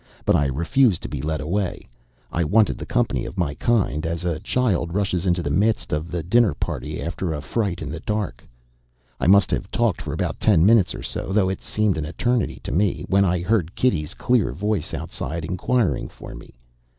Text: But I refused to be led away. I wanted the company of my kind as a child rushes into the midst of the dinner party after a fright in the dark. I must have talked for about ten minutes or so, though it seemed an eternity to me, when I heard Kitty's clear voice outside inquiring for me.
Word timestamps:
But 0.25 0.35
I 0.35 0.47
refused 0.47 1.03
to 1.03 1.07
be 1.09 1.21
led 1.21 1.41
away. 1.41 1.87
I 2.31 2.43
wanted 2.43 2.79
the 2.79 2.87
company 2.87 3.23
of 3.25 3.37
my 3.37 3.53
kind 3.53 4.03
as 4.03 4.25
a 4.25 4.39
child 4.39 4.95
rushes 4.95 5.27
into 5.27 5.43
the 5.43 5.51
midst 5.51 5.93
of 5.93 6.09
the 6.09 6.23
dinner 6.23 6.55
party 6.55 6.99
after 6.99 7.31
a 7.33 7.39
fright 7.39 7.83
in 7.83 7.91
the 7.91 7.99
dark. 7.99 8.43
I 9.19 9.27
must 9.27 9.51
have 9.51 9.69
talked 9.69 10.01
for 10.01 10.11
about 10.11 10.39
ten 10.39 10.65
minutes 10.65 10.95
or 10.95 11.03
so, 11.03 11.31
though 11.31 11.49
it 11.49 11.61
seemed 11.61 11.99
an 11.99 12.05
eternity 12.05 12.59
to 12.63 12.71
me, 12.71 13.05
when 13.09 13.23
I 13.23 13.43
heard 13.43 13.75
Kitty's 13.75 14.15
clear 14.15 14.53
voice 14.53 14.95
outside 14.95 15.45
inquiring 15.45 16.09
for 16.09 16.33
me. 16.33 16.55